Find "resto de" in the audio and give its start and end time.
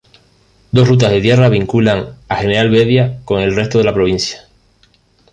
3.55-3.83